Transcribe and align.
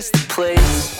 to 0.00 0.18
place. 0.28 0.97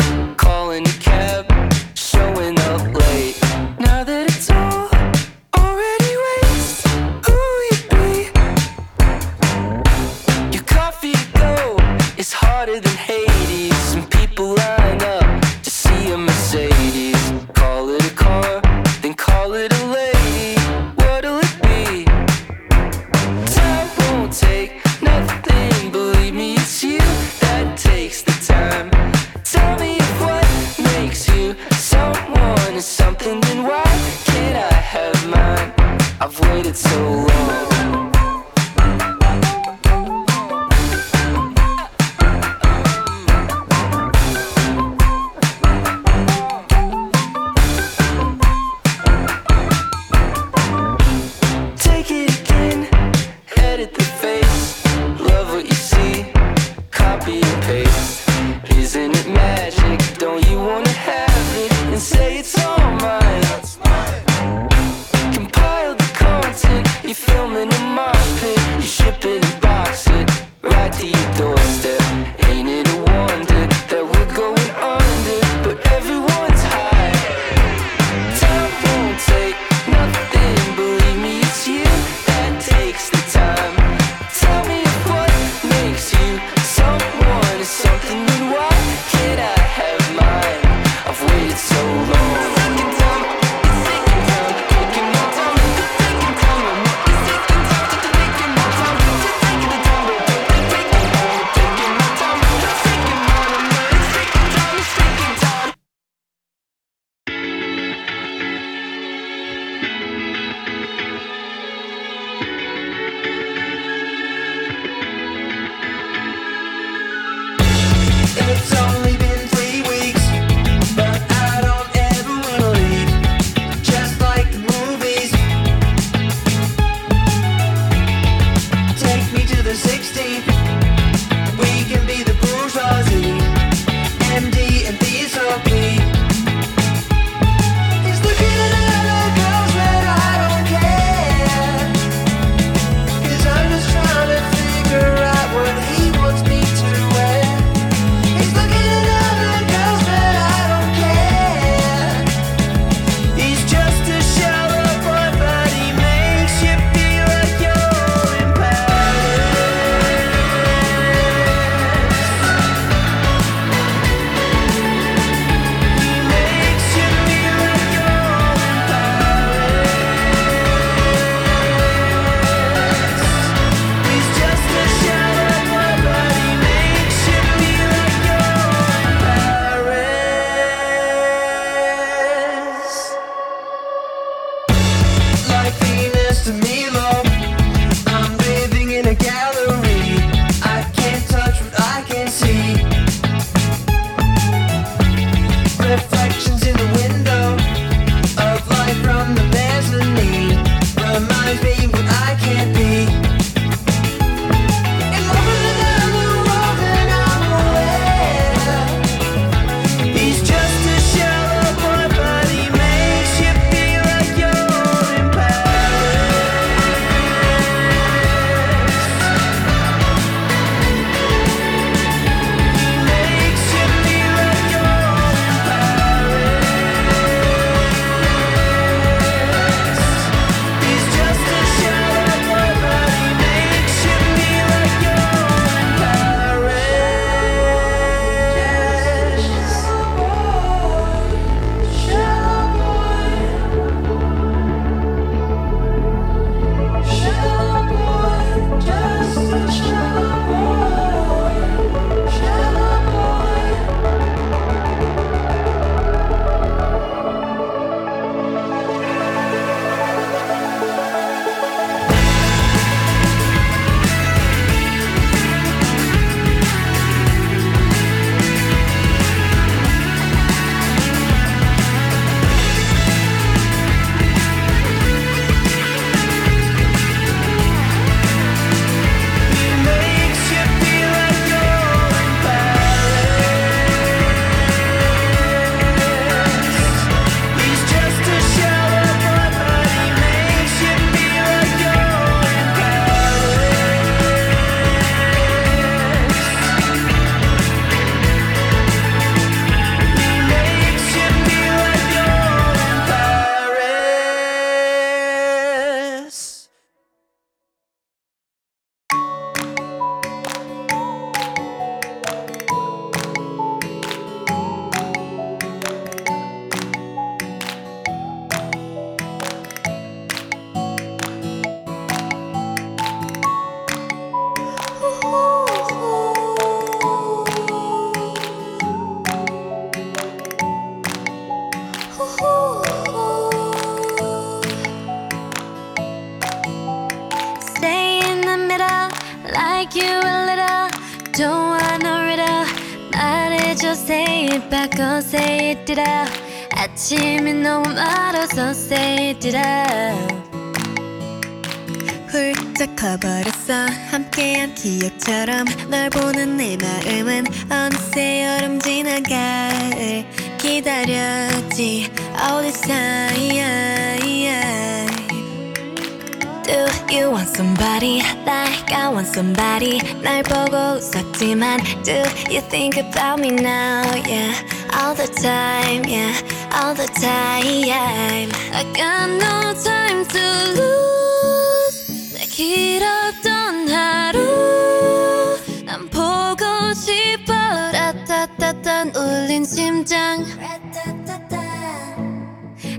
보고 370.97 370.97
웃었지만 370.97 371.77
Do 372.03 372.23
you 372.49 372.61
think 372.69 372.97
about 372.97 373.39
me 373.39 373.51
now 373.51 374.01
yeah 374.25 374.57
all 374.91 375.13
the 375.13 375.27
time 375.27 376.03
yeah 376.09 376.33
all 376.73 376.95
the 376.95 377.05
time 377.21 378.49
I 378.73 378.83
got 378.97 379.29
no 379.29 379.73
time 379.77 380.25
to 380.25 380.41
lose 380.73 382.33
내 382.33 382.45
길었던 382.47 383.87
하루 383.87 385.59
난 385.85 386.09
보고 386.09 386.93
싶어 386.95 387.53
라타타탄 387.91 389.13
울린 389.15 389.65
심장 389.65 390.43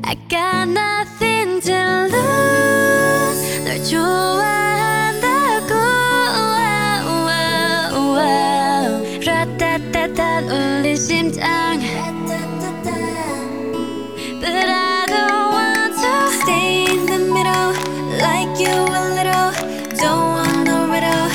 I 0.04 0.14
got 0.28 0.68
nothing 0.68 1.60
to 1.60 2.06
lose 2.06 3.64
널 3.64 3.82
좋아한 3.82 5.07
라타타탄 9.98 10.48
울린 10.48 10.94
심장 10.94 11.80
But 14.40 14.68
I 14.70 15.06
don't 15.08 15.50
want 15.50 15.94
to 15.98 16.30
Stay 16.42 16.84
in 16.94 17.06
the 17.06 17.18
middle, 17.18 17.72
like 18.22 18.54
you 18.60 18.70
a 18.70 19.02
little. 19.18 19.50
Don't 19.98 20.30
want 20.38 20.62
no 20.64 20.86
riddle. 20.86 21.26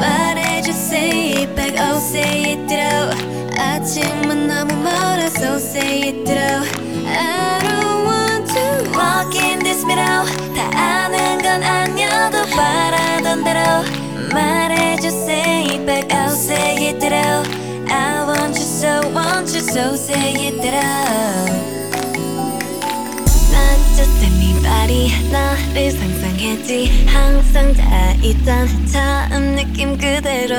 말해줘, 0.00 0.72
say 0.72 1.44
it 1.44 1.54
back, 1.54 1.74
oh 1.78 2.00
say 2.00 2.54
it 2.54 2.66
through. 2.66 3.14
아직만 3.60 4.48
너무 4.48 4.74
멀어서 4.82 5.54
say 5.58 6.08
it 6.08 6.24
through. 6.26 6.66
I 7.06 7.60
don't 7.62 8.04
want 8.10 8.48
to 8.50 8.90
walk 8.98 9.36
in 9.36 9.60
this 9.60 9.84
middle. 9.84 10.26
다 10.56 10.66
아는 10.74 11.38
건 11.42 11.62
아니어도 11.62 12.42
바라던 12.56 13.44
대로. 13.44 13.60
말해줘, 14.32 15.06
say 15.10 15.66
it 15.66 15.86
back, 15.86 16.10
oh 16.12 16.34
say 16.34 16.88
it 16.88 16.98
through. 16.98 17.44
I 18.78 18.78
want 18.78 18.78
you 18.78 18.78
so, 18.78 19.10
want 19.10 19.52
you 19.52 19.60
so, 19.60 19.96
say 19.96 20.32
it 20.46 20.54
through. 20.62 21.74
Not 23.50 23.78
just 23.96 24.22
anybody 24.22 25.10
너를 25.32 25.90
상상했지 25.90 27.04
항상 27.04 27.72
다 27.74 28.12
있던 28.22 28.86
처음 28.86 29.56
느낌 29.56 29.98
그대로 29.98 30.54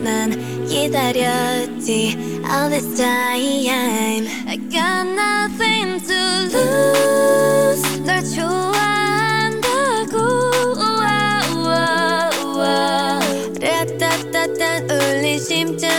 난 0.00 0.30
기다렸지 0.66 2.16
All 2.46 2.70
this 2.70 2.96
time 2.96 4.26
I 4.48 4.56
got 4.70 5.06
nothing 5.06 6.00
to 6.00 6.48
lose 6.48 7.84
널 8.06 8.24
좋아한다고 8.24 8.64
라따따따 13.60 14.94
울린 14.94 15.38
심장 15.38 15.92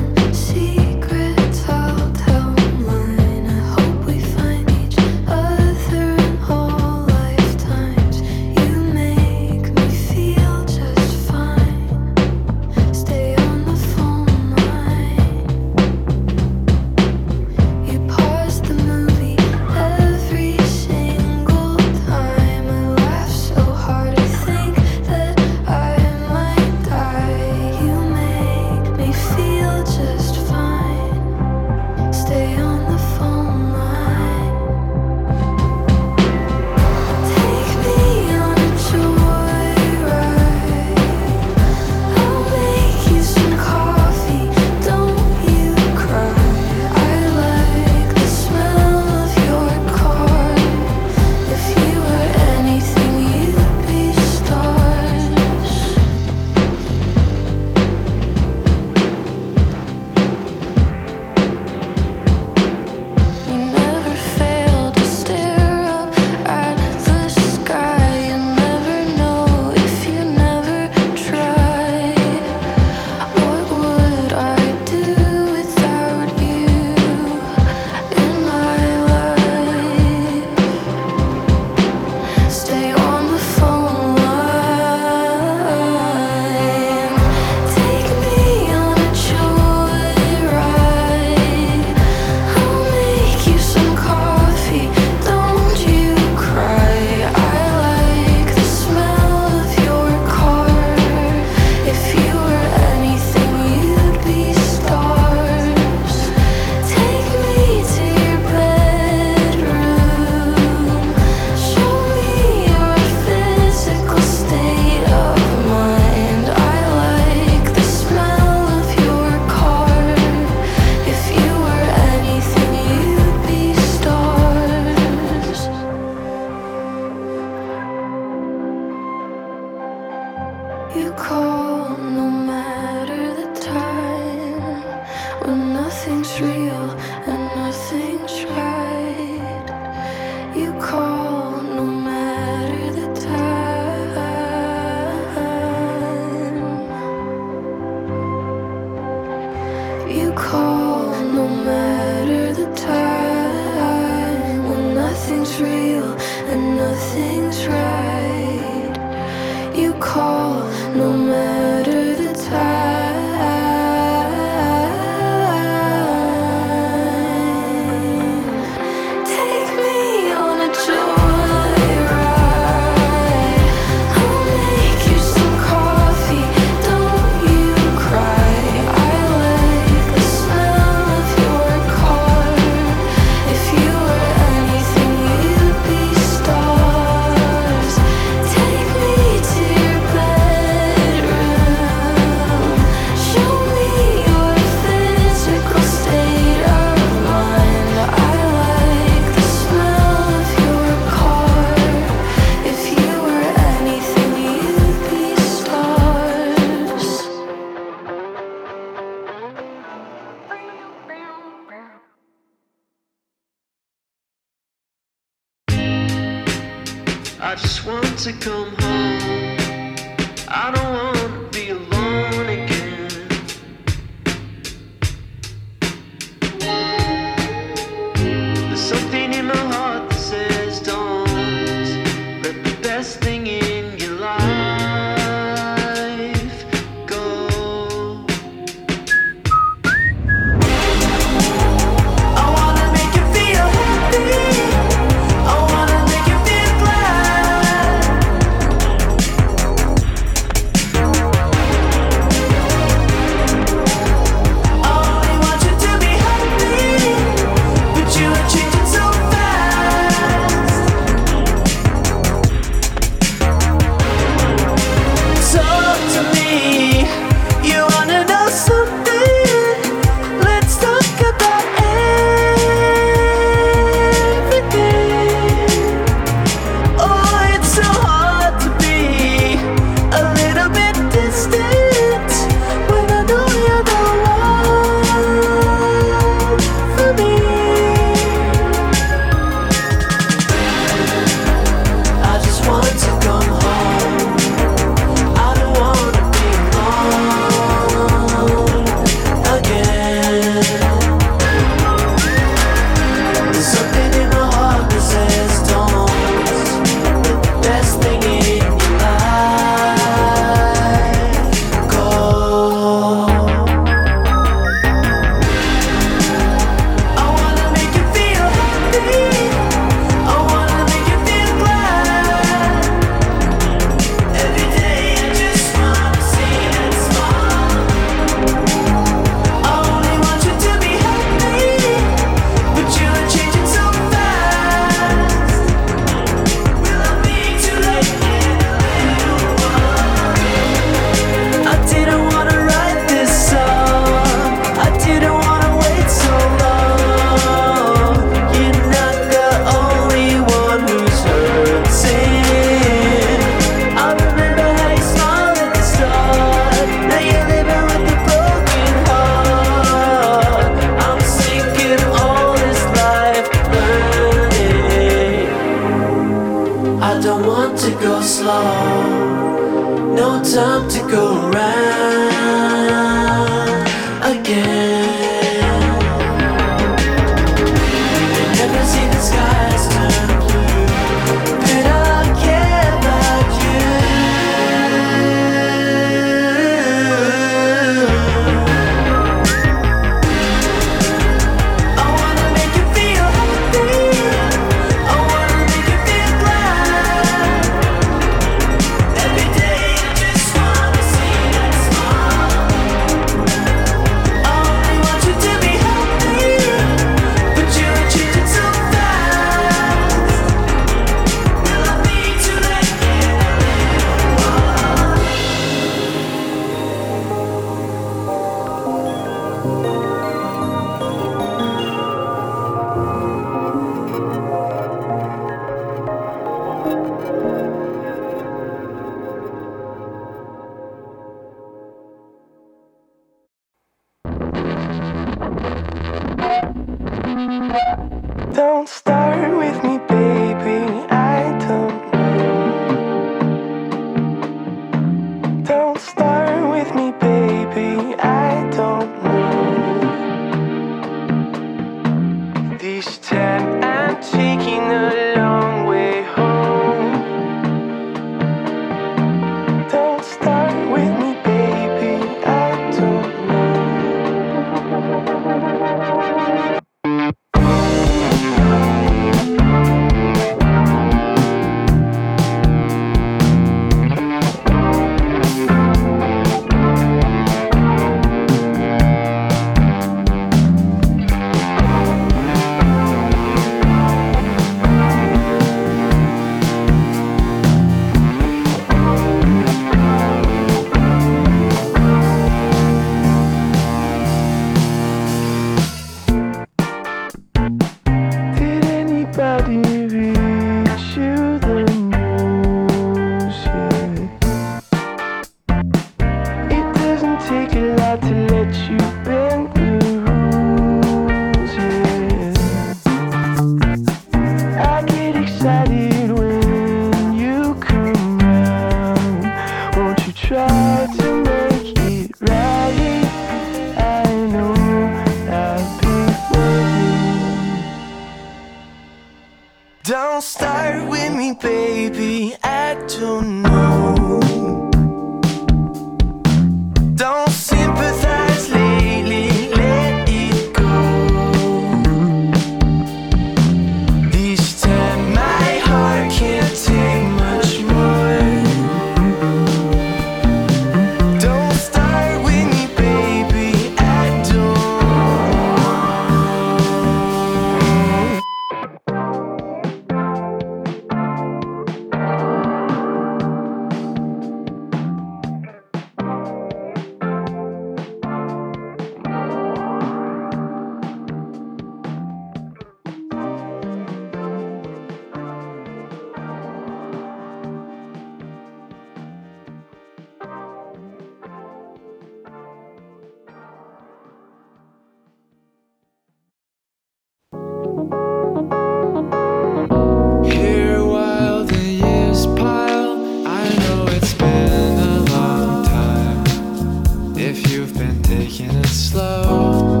Been 598.02 598.22
taking 598.22 598.70
it 598.70 598.86
slow, 598.86 600.00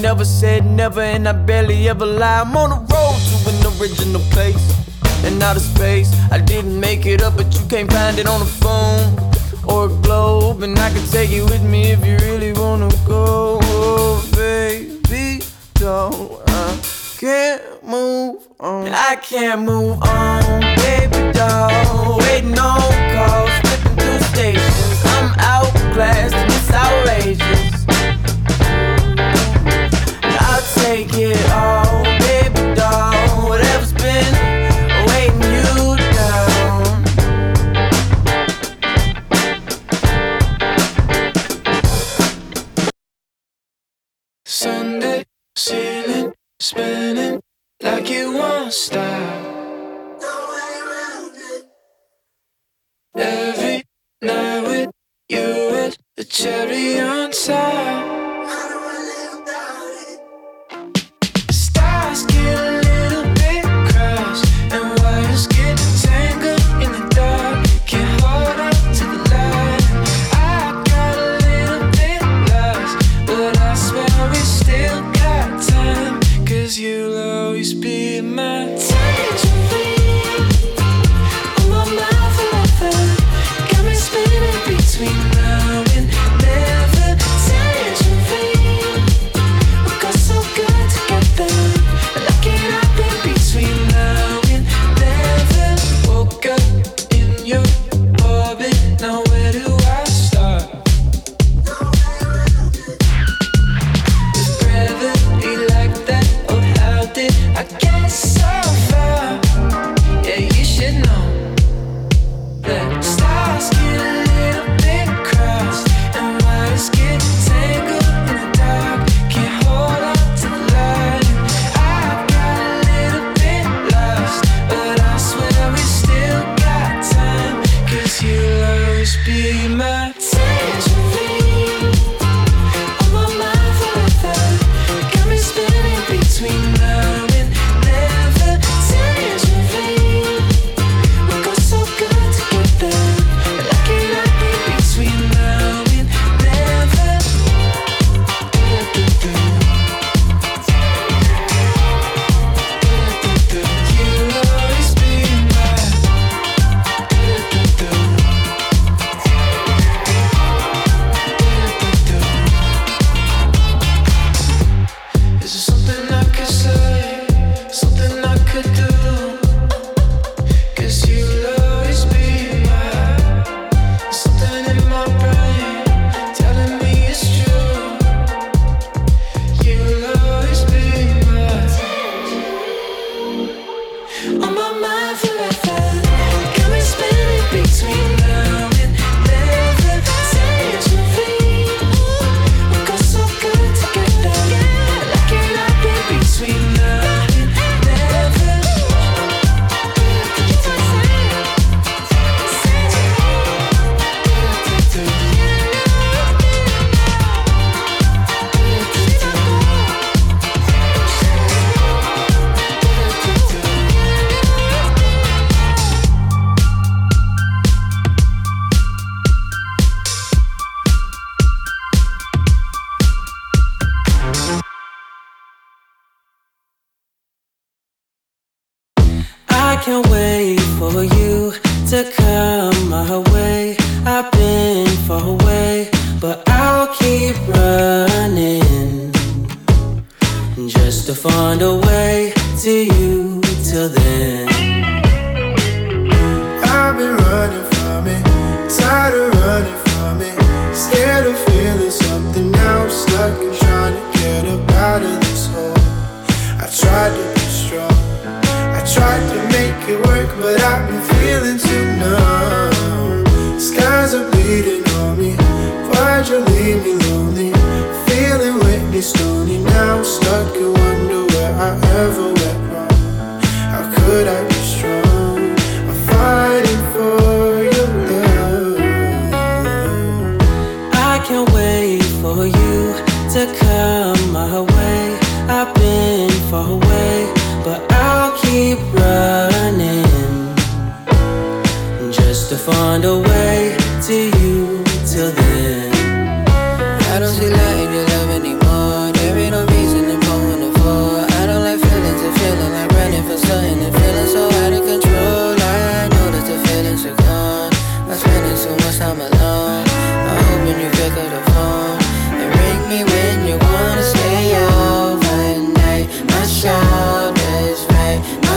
never 0.00 0.24
said 0.24 0.64
never, 0.64 1.02
and 1.02 1.28
I 1.28 1.32
barely 1.32 1.88
ever 1.88 2.06
lie. 2.06 2.40
I'm 2.40 2.56
on 2.56 2.70
the 2.70 2.76
road 2.76 3.18
to 3.28 3.50
an 3.50 3.80
original 3.80 4.20
place 4.32 4.64
and 5.24 5.42
out 5.42 5.56
of 5.56 5.62
space. 5.62 6.10
I 6.30 6.38
didn't 6.38 6.78
make 6.78 7.06
it 7.06 7.22
up, 7.22 7.36
but 7.36 7.52
you 7.54 7.66
can't 7.68 7.90
find 7.92 8.18
it 8.18 8.26
on 8.26 8.40
a 8.40 8.50
phone 8.62 9.06
or 9.64 9.86
a 9.86 10.02
globe. 10.02 10.62
And 10.62 10.78
I 10.78 10.90
can 10.90 11.06
take 11.08 11.30
you 11.30 11.44
with 11.44 11.62
me 11.62 11.92
if 11.92 12.04
you 12.04 12.16
really 12.28 12.52
wanna 12.52 12.88
go, 13.06 13.58
oh, 13.62 14.28
baby. 14.34 15.44
Don't 15.74 16.40
I 16.48 16.78
can't 17.18 17.62
move 17.84 18.46
on. 18.58 18.88
I 18.88 19.16
can't 19.16 19.62
move 19.62 20.02
on. 20.02 20.09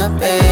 Right, 0.10 0.43